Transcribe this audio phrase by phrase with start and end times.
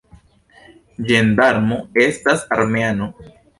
[1.09, 3.13] Ĝendarmo estas armeano.